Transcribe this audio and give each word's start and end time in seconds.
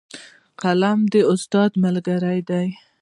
قلم 0.61 0.99
د 1.11 1.15
استاد 1.31 1.71
ملګری 1.83 2.39
دی 2.49 2.67